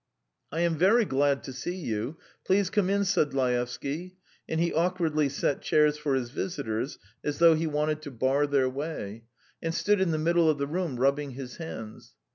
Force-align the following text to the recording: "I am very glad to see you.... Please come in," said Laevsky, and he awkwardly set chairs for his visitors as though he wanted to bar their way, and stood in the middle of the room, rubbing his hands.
"I 0.51 0.61
am 0.61 0.77
very 0.79 1.05
glad 1.05 1.43
to 1.43 1.53
see 1.53 1.75
you.... 1.75 2.17
Please 2.43 2.71
come 2.71 2.89
in," 2.89 3.05
said 3.05 3.35
Laevsky, 3.35 4.17
and 4.49 4.59
he 4.59 4.73
awkwardly 4.73 5.29
set 5.29 5.61
chairs 5.61 5.95
for 5.95 6.15
his 6.15 6.31
visitors 6.31 6.97
as 7.23 7.37
though 7.37 7.53
he 7.53 7.67
wanted 7.67 8.01
to 8.01 8.09
bar 8.09 8.47
their 8.47 8.67
way, 8.67 9.25
and 9.61 9.75
stood 9.75 10.01
in 10.01 10.09
the 10.09 10.17
middle 10.17 10.49
of 10.49 10.57
the 10.57 10.65
room, 10.65 10.95
rubbing 10.95 11.33
his 11.33 11.57
hands. 11.57 12.15